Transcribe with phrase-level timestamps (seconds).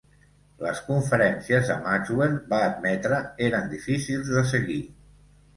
[0.67, 4.83] Les conferències de Maxwell, va admetre, eren difícils de seguir.